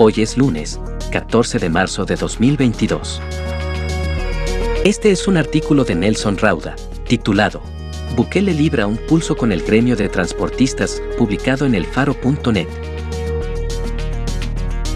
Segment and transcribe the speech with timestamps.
[0.00, 0.78] Hoy es lunes,
[1.10, 3.20] 14 de marzo de 2022.
[4.84, 6.76] Este es un artículo de Nelson Rauda,
[7.08, 7.60] titulado
[8.14, 12.68] Bukele libra un pulso con el gremio de transportistas, publicado en elfaro.net.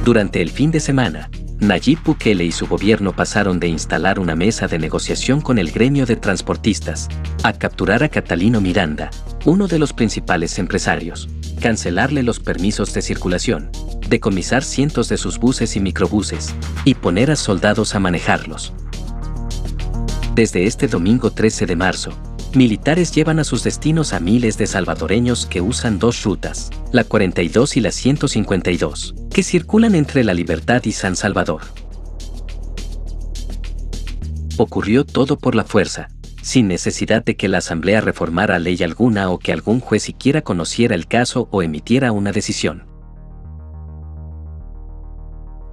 [0.04, 4.68] Durante el fin de semana, Nayib Bukele y su gobierno pasaron de instalar una mesa
[4.68, 7.08] de negociación con el gremio de transportistas,
[7.42, 9.10] a capturar a Catalino Miranda,
[9.44, 11.28] uno de los principales empresarios,
[11.60, 13.70] cancelarle los permisos de circulación,
[14.08, 18.72] decomisar cientos de sus buses y microbuses, y poner a soldados a manejarlos.
[20.34, 22.12] Desde este domingo 13 de marzo,
[22.54, 27.76] militares llevan a sus destinos a miles de salvadoreños que usan dos rutas, la 42
[27.76, 31.62] y la 152, que circulan entre La Libertad y San Salvador.
[34.56, 36.08] Ocurrió todo por la fuerza,
[36.42, 40.94] sin necesidad de que la Asamblea reformara ley alguna o que algún juez siquiera conociera
[40.94, 42.86] el caso o emitiera una decisión.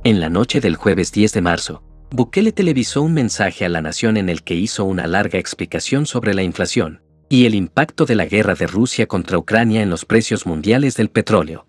[0.04, 4.16] En la noche del jueves 10 de marzo, Bukele televisó un mensaje a la nación
[4.16, 8.26] en el que hizo una larga explicación sobre la inflación y el impacto de la
[8.26, 11.68] guerra de Rusia contra Ucrania en los precios mundiales del petróleo.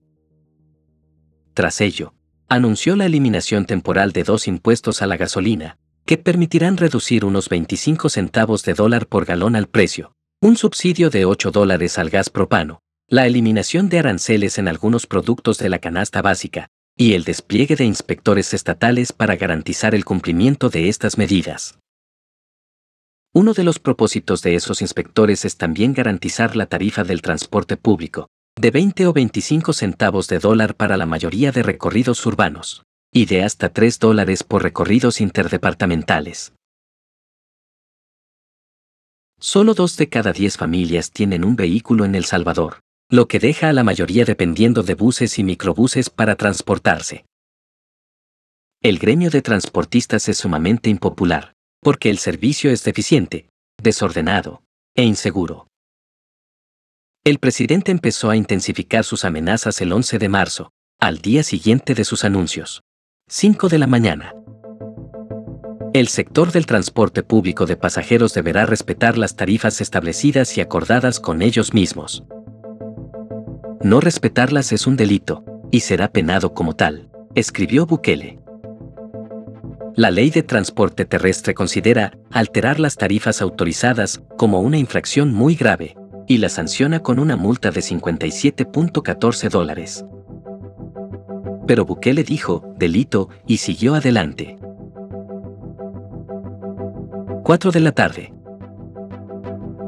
[1.55, 2.15] Tras ello,
[2.49, 5.79] anunció la eliminación temporal de dos impuestos a la gasolina,
[6.11, 11.25] que permitirán reducir unos 25 centavos de dólar por galón al precio, un subsidio de
[11.25, 16.21] 8 dólares al gas propano, la eliminación de aranceles en algunos productos de la canasta
[16.21, 21.79] básica, y el despliegue de inspectores estatales para garantizar el cumplimiento de estas medidas.
[23.33, 28.27] Uno de los propósitos de esos inspectores es también garantizar la tarifa del transporte público,
[28.61, 33.43] de 20 o 25 centavos de dólar para la mayoría de recorridos urbanos, y de
[33.43, 36.53] hasta 3 dólares por recorridos interdepartamentales.
[39.39, 43.71] Solo dos de cada diez familias tienen un vehículo en El Salvador, lo que deja
[43.71, 47.25] a la mayoría dependiendo de buses y microbuses para transportarse.
[48.83, 53.49] El gremio de transportistas es sumamente impopular, porque el servicio es deficiente,
[53.83, 54.63] desordenado
[54.95, 55.67] e inseguro.
[57.25, 62.05] El presidente empezó a intensificar sus amenazas el 11 de marzo, al día siguiente de
[62.05, 62.83] sus anuncios.
[63.33, 64.35] 5 de la mañana.
[65.93, 71.41] El sector del transporte público de pasajeros deberá respetar las tarifas establecidas y acordadas con
[71.41, 72.25] ellos mismos.
[73.83, 78.41] No respetarlas es un delito, y será penado como tal, escribió Bukele.
[79.95, 85.97] La ley de transporte terrestre considera alterar las tarifas autorizadas como una infracción muy grave,
[86.27, 90.05] y la sanciona con una multa de 57.14 dólares.
[91.71, 94.59] Pero Bukele dijo, delito, y siguió adelante.
[97.45, 98.35] 4 de la tarde.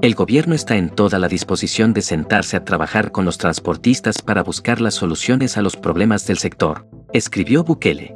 [0.00, 4.44] El gobierno está en toda la disposición de sentarse a trabajar con los transportistas para
[4.44, 8.14] buscar las soluciones a los problemas del sector, escribió Bukele.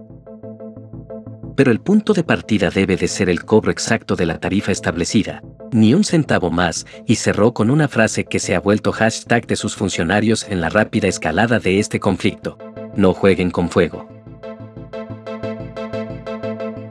[1.57, 5.43] Pero el punto de partida debe de ser el cobro exacto de la tarifa establecida,
[5.73, 9.57] ni un centavo más, y cerró con una frase que se ha vuelto hashtag de
[9.57, 12.59] sus funcionarios en la rápida escalada de este conflicto.
[12.97, 14.09] No jueguen con fuego.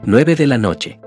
[0.04, 1.00] 9 de la noche.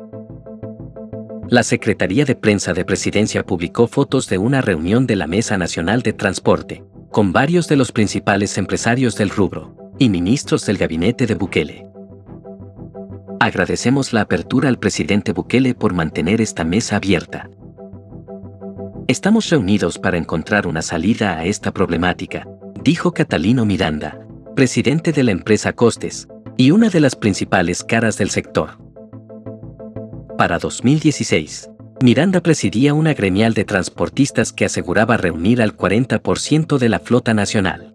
[1.47, 6.01] La Secretaría de Prensa de Presidencia publicó fotos de una reunión de la Mesa Nacional
[6.01, 11.35] de Transporte, con varios de los principales empresarios del rubro y ministros del gabinete de
[11.35, 11.87] Bukele.
[13.39, 17.49] Agradecemos la apertura al presidente Bukele por mantener esta mesa abierta.
[19.07, 22.45] Estamos reunidos para encontrar una salida a esta problemática,
[22.83, 24.19] dijo Catalino Miranda,
[24.59, 26.27] presidente de la empresa Costes,
[26.57, 28.71] y una de las principales caras del sector.
[30.37, 31.69] Para 2016,
[32.01, 37.93] Miranda presidía una gremial de transportistas que aseguraba reunir al 40% de la flota nacional.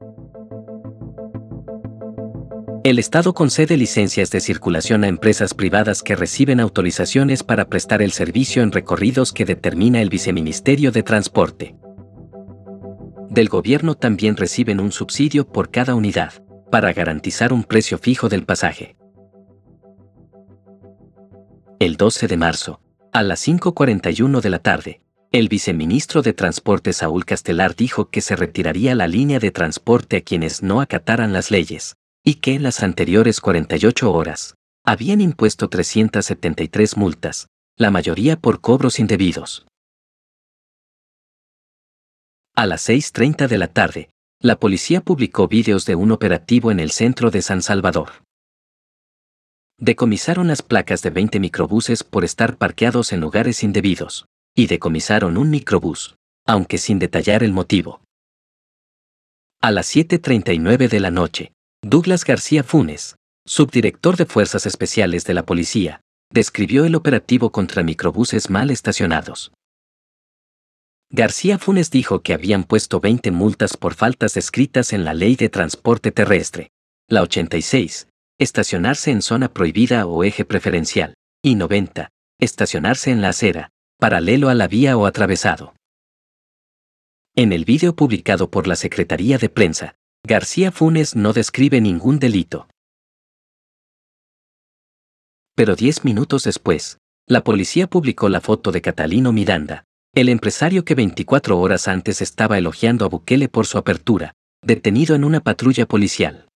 [2.83, 8.13] El Estado concede licencias de circulación a empresas privadas que reciben autorizaciones para prestar el
[8.13, 11.77] servicio en recorridos que determina el Viceministerio de Transporte.
[13.29, 18.45] Del gobierno también reciben un subsidio por cada unidad, para garantizar un precio fijo del
[18.45, 18.97] pasaje
[21.85, 22.81] el 12 de marzo,
[23.13, 25.01] a las 5.41 de la tarde,
[25.33, 30.21] el viceministro de Transporte Saúl Castelar dijo que se retiraría la línea de transporte a
[30.23, 36.97] quienes no acataran las leyes, y que en las anteriores 48 horas habían impuesto 373
[36.97, 39.67] multas, la mayoría por cobros indebidos.
[42.55, 44.11] A las 6.30 de la tarde,
[44.45, 48.11] la policía publicó vídeos de un operativo en el centro de San Salvador.
[49.79, 55.49] Decomisaron las placas de 20 microbuses por estar parqueados en lugares indebidos, y decomisaron un
[55.49, 58.03] microbús, aunque sin detallar el motivo.
[59.63, 61.53] A las 7.39 de la noche,
[61.83, 68.51] Douglas García Funes, subdirector de Fuerzas Especiales de la Policía, describió el operativo contra microbuses
[68.51, 69.53] mal estacionados.
[71.11, 75.49] García Funes dijo que habían puesto 20 multas por faltas escritas en la Ley de
[75.49, 76.71] Transporte Terrestre,
[77.09, 78.09] la 86,
[78.39, 82.11] estacionarse en zona prohibida o eje preferencial, y 90,
[82.41, 85.75] estacionarse en la acera, paralelo a la vía o atravesado.
[87.37, 89.97] En el vídeo publicado por la Secretaría de Prensa,
[90.27, 92.69] García Funes no describe ningún delito.
[95.55, 100.95] Pero diez minutos después, la policía publicó la foto de Catalino Miranda, el empresario que
[100.95, 104.33] 24 horas antes estaba elogiando a Bukele por su apertura,
[104.63, 106.49] detenido en una patrulla policial.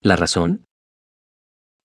[0.00, 0.64] ¿La razón?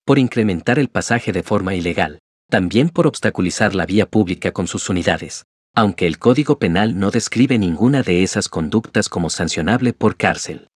[0.04, 4.88] Por incrementar el pasaje de forma ilegal, también por obstaculizar la vía pública con sus
[4.88, 5.44] unidades,
[5.74, 10.68] aunque el Código Penal no describe ninguna de esas conductas como sancionable por cárcel.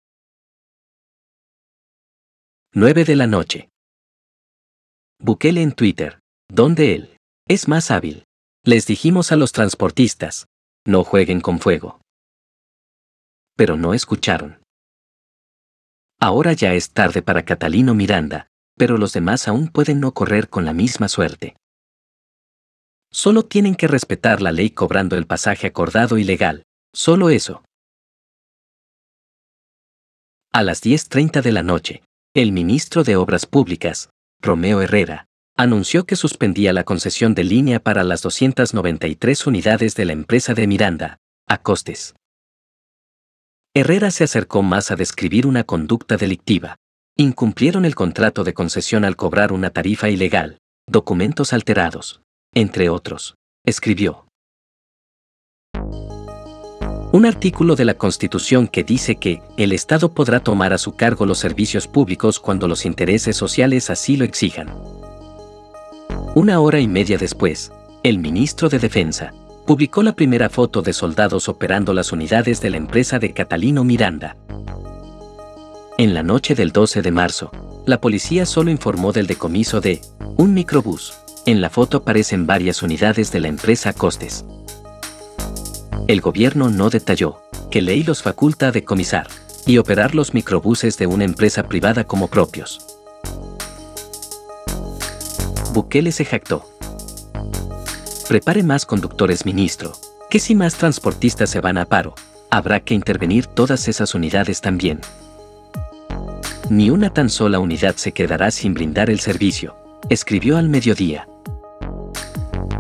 [2.73, 3.69] 9 de la noche.
[5.21, 6.19] Bukele en Twitter,
[6.49, 7.17] donde él
[7.47, 8.25] es más hábil.
[8.67, 10.47] Les dijimos a los transportistas,
[10.87, 12.01] no jueguen con fuego.
[13.57, 14.63] Pero no escucharon.
[16.19, 18.47] Ahora ya es tarde para Catalino Miranda,
[18.79, 21.57] pero los demás aún pueden no correr con la misma suerte.
[23.13, 26.63] Solo tienen que respetar la ley cobrando el pasaje acordado y legal,
[26.95, 27.63] solo eso.
[30.55, 32.03] A las 10.30 de la noche,
[32.35, 34.09] el ministro de Obras Públicas,
[34.41, 40.13] Romeo Herrera, anunció que suspendía la concesión de línea para las 293 unidades de la
[40.13, 41.19] empresa de Miranda,
[41.49, 42.15] a costes.
[43.75, 46.77] Herrera se acercó más a describir una conducta delictiva.
[47.17, 50.59] Incumplieron el contrato de concesión al cobrar una tarifa ilegal,
[50.89, 52.21] documentos alterados,
[52.53, 54.27] entre otros, escribió.
[57.13, 61.27] Un artículo de la Constitución que dice que el Estado podrá tomar a su cargo
[61.27, 65.04] los servicios públicos cuando los intereses sociales así lo exijan.
[66.37, 67.71] Una hora y media después,
[68.03, 69.33] el ministro de Defensa
[69.69, 74.37] publicó la primera foto de soldados operando las unidades de la empresa de Catalino Miranda.
[75.97, 77.53] En la noche del 12 de marzo,
[77.87, 80.01] la policía solo informó del decomiso de
[80.37, 81.15] un microbús.
[81.47, 84.45] En la foto aparecen varias unidades de la empresa Costes.
[86.09, 89.29] El gobierno no detalló que ley los faculta a decomisar
[89.67, 92.94] y operar los microbuses de una empresa privada como propios.
[95.75, 96.65] Bukele se jactó.
[98.29, 99.93] Prepare más conductores, ministro,
[100.31, 102.15] que si más transportistas se van a paro,
[102.49, 105.01] habrá que intervenir todas esas unidades también.
[106.71, 109.75] Ni una tan sola unidad se quedará sin brindar el servicio,
[110.09, 111.27] escribió al mediodía.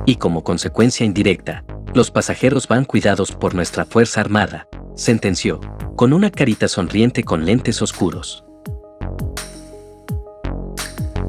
[0.06, 1.64] Y como consecuencia indirecta,
[1.94, 5.60] los pasajeros van cuidados por nuestra Fuerza Armada, sentenció,
[5.96, 8.44] con una carita sonriente con lentes oscuros.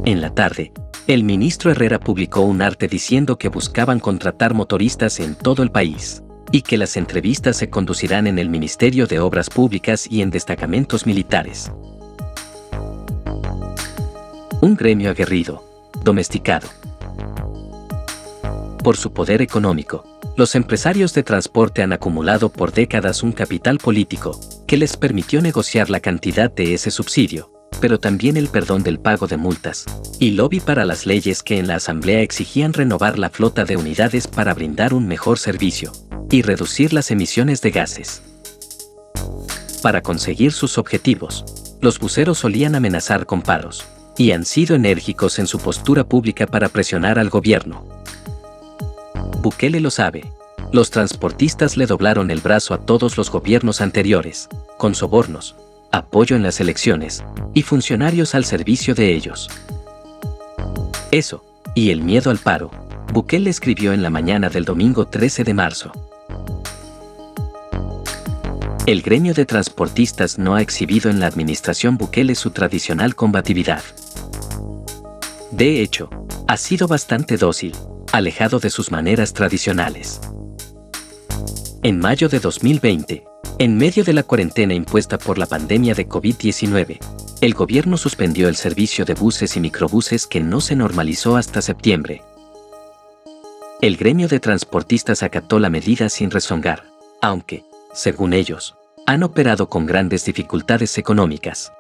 [0.06, 0.72] En la tarde,
[1.08, 6.24] el ministro Herrera publicó un arte diciendo que buscaban contratar motoristas en todo el país,
[6.52, 11.06] y que las entrevistas se conducirán en el Ministerio de Obras Públicas y en destacamentos
[11.06, 11.72] militares.
[14.62, 15.64] Un gremio aguerrido,
[16.04, 16.68] domesticado.
[18.84, 20.04] Por su poder económico,
[20.38, 25.90] los empresarios de transporte han acumulado por décadas un capital político que les permitió negociar
[25.90, 29.86] la cantidad de ese subsidio, pero también el perdón del pago de multas,
[30.20, 34.28] y lobby para las leyes que en la Asamblea exigían renovar la flota de unidades
[34.28, 35.92] para brindar un mejor servicio
[36.32, 38.22] y reducir las emisiones de gases.
[39.82, 41.46] Para conseguir sus objetivos,
[41.82, 43.86] los buceros solían amenazar con paros,
[44.18, 47.96] y han sido enérgicos en su postura pública para presionar al gobierno,
[49.46, 50.26] Bukele lo sabe.
[50.72, 55.56] Los transportistas le doblaron el brazo a todos los gobiernos anteriores, con sobornos,
[55.92, 57.24] apoyo en las elecciones
[57.54, 59.50] y funcionarios al servicio de ellos.
[61.12, 61.44] Eso,
[61.76, 62.72] y el miedo al paro,
[63.14, 65.92] Bukele escribió en la mañana del domingo 13 de marzo.
[68.86, 73.82] El gremio de transportistas no ha exhibido en la administración Bukele su tradicional combatividad.
[75.52, 76.10] De hecho,
[76.48, 77.74] ha sido bastante dócil,
[78.12, 80.20] alejado de sus maneras tradicionales.
[81.82, 83.26] En mayo de 2020,
[83.58, 87.00] En medio de la cuarentena impuesta por la pandemia de COVID-19,
[87.40, 92.22] el gobierno suspendió el servicio de buses y microbuses que no se normalizó hasta septiembre.
[93.82, 96.84] El gremio de transportistas acató la medida sin rezongar,
[97.22, 101.72] aunque, según ellos, han operado con grandes dificultades económicas.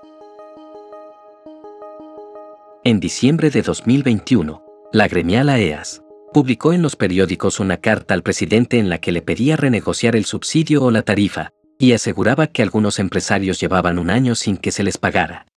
[2.86, 4.63] En diciembre de 2021,
[4.94, 6.03] la gremial AEAS
[6.36, 10.25] publicó en los periódicos una carta al presidente en la que le pedía renegociar el
[10.25, 14.84] subsidio o la tarifa, y aseguraba que algunos empresarios llevaban un año sin que se
[14.84, 15.48] les pagara.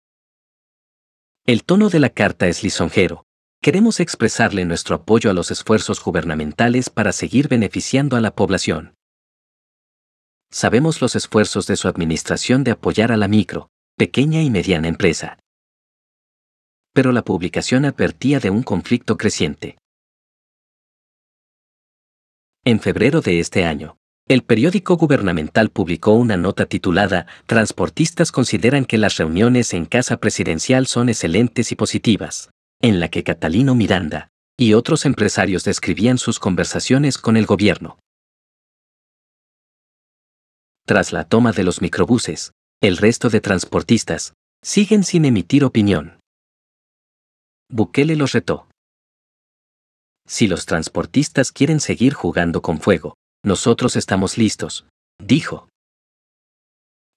[1.46, 3.24] El tono de la carta es lisonjero.
[3.60, 8.94] Queremos expresarle nuestro apoyo a los esfuerzos gubernamentales para seguir beneficiando a la población.
[10.50, 15.38] Sabemos los esfuerzos de su administración de apoyar a la micro, pequeña y mediana empresa.
[16.94, 19.76] Pero la publicación advertía de un conflicto creciente.
[22.64, 23.97] En febrero de este año,
[24.28, 30.86] el periódico gubernamental publicó una nota titulada Transportistas consideran que las reuniones en casa presidencial
[30.86, 32.50] son excelentes y positivas,
[32.82, 37.98] en la que Catalino Miranda y otros empresarios describían sus conversaciones con el gobierno.
[40.84, 46.18] Tras la toma de los microbuses, el resto de transportistas siguen sin emitir opinión.
[47.70, 48.68] Bukele los retó.
[50.26, 53.14] Si los transportistas quieren seguir jugando con fuego,
[53.44, 54.86] nosotros estamos listos,
[55.18, 55.68] dijo.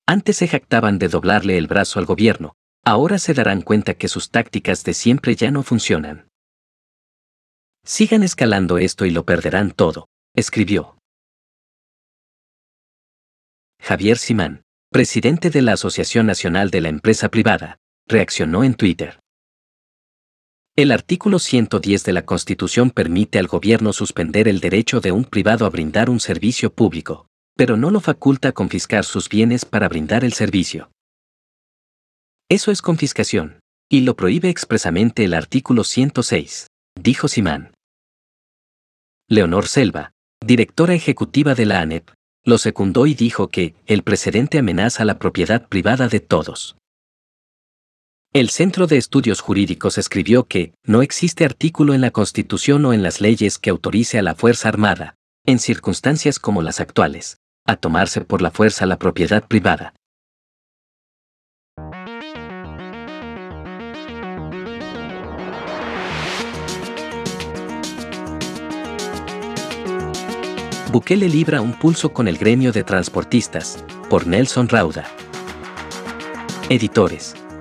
[0.07, 4.29] Antes se jactaban de doblarle el brazo al gobierno, ahora se darán cuenta que sus
[4.29, 6.27] tácticas de siempre ya no funcionan.
[7.83, 10.97] Sigan escalando esto y lo perderán todo, escribió.
[13.79, 19.20] Javier Simán, presidente de la Asociación Nacional de la Empresa Privada, reaccionó en Twitter.
[20.77, 25.65] El artículo 110 de la Constitución permite al gobierno suspender el derecho de un privado
[25.65, 30.23] a brindar un servicio público, pero no lo faculta a confiscar sus bienes para brindar
[30.23, 30.89] el servicio.
[32.49, 33.59] Eso es confiscación,
[33.89, 37.73] y lo prohíbe expresamente el artículo 106, dijo Simán.
[39.27, 40.13] Leonor Selva,
[40.45, 42.11] directora ejecutiva de la ANEP,
[42.45, 46.77] lo secundó y dijo que el precedente amenaza la propiedad privada de todos.
[48.33, 53.03] El Centro de Estudios Jurídicos escribió que no existe artículo en la Constitución o en
[53.03, 58.21] las leyes que autorice a la Fuerza Armada, en circunstancias como las actuales, a tomarse
[58.21, 59.93] por la fuerza la propiedad privada.
[70.93, 75.05] Bukele libra un pulso con el gremio de transportistas, por Nelson Rauda.
[76.69, 77.35] Editores.